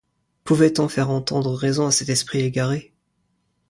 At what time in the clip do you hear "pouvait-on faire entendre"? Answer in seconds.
0.45-1.53